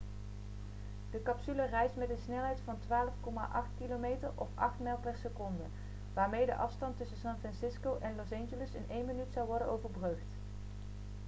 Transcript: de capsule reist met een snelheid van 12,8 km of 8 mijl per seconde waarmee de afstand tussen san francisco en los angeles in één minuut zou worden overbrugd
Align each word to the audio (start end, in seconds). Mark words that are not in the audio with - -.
de 1.11 1.21
capsule 1.21 1.65
reist 1.65 1.95
met 1.95 2.09
een 2.09 2.17
snelheid 2.23 2.59
van 2.65 2.75
12,8 2.75 2.85
km 3.77 4.15
of 4.35 4.47
8 4.55 4.79
mijl 4.79 4.97
per 5.01 5.15
seconde 5.21 5.63
waarmee 6.13 6.45
de 6.45 6.55
afstand 6.55 6.97
tussen 6.97 7.17
san 7.17 7.37
francisco 7.39 7.97
en 7.99 8.15
los 8.15 8.31
angeles 8.31 8.71
in 8.71 8.85
één 8.89 9.05
minuut 9.05 9.33
zou 9.33 9.47
worden 9.47 9.69
overbrugd 9.69 10.27